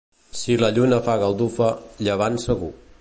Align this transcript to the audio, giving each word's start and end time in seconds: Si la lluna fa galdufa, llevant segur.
Si 0.39 0.53
la 0.61 0.69
lluna 0.77 0.99
fa 1.09 1.17
galdufa, 1.25 1.69
llevant 2.09 2.41
segur. 2.47 2.73